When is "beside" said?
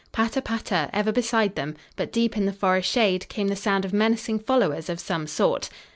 1.11-1.53